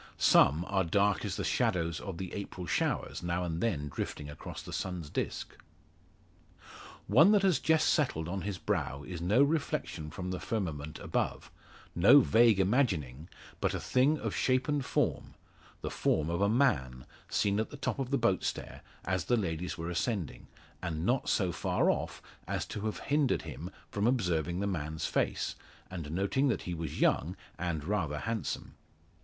[0.17, 4.63] Some are dark as the shadows of the April showers now and then drifting across
[4.63, 5.55] the sun's disc.
[7.05, 11.51] One that has just settled on his brow is no reflection from the firmament above
[11.93, 13.29] no vague imagining
[13.59, 15.35] but a thing of shape and form
[15.81, 19.37] the form of a man, seen at the top of the boat stair, as the
[19.37, 20.47] ladies were ascending,
[20.81, 25.53] and not so far off as to have hindered him from observing the man's face,
[25.91, 28.73] and noting that he was young, and rather handsome.